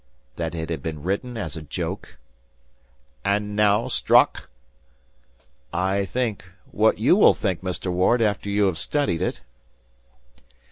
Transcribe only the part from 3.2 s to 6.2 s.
"And now Strock?" "I